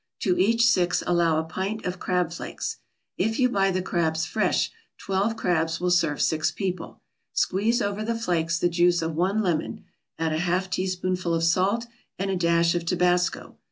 [0.21, 2.77] To each six allow a pint of crab flakes.
[3.19, 6.99] If you buy the crabs fresh, twelve crabs will serve six people.
[7.33, 9.83] Squeeze over the flakes the juice of one lemon,
[10.17, 11.85] add a half teaspoonful of salt
[12.17, 13.57] and a dash of Tabasco.